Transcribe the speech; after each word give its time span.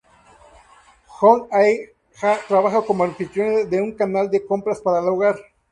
Hong 1.19 1.47
Ae 1.53 1.93
Ja 2.19 2.39
trabaja 2.47 2.81
como 2.83 3.03
anfitriona 3.03 3.65
de 3.69 3.79
un 3.83 3.91
canal 3.91 4.31
de 4.31 4.43
compras 4.43 4.81
para 4.81 4.97
el 4.99 5.07
hogar. 5.07 5.35